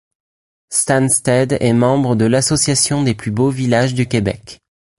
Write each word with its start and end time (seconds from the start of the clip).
Stanstead 0.71 1.57
est 1.61 1.73
membre 1.73 2.15
de 2.15 2.25
l'Association 2.25 3.03
des 3.03 3.13
plus 3.13 3.29
beaux 3.29 3.51
villages 3.51 3.93
du 3.93 4.07
Québec. 4.07 4.59